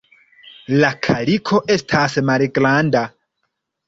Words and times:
La 0.77 0.87
kaliko 1.07 1.59
estas 1.75 2.15
malgranda. 2.31 3.03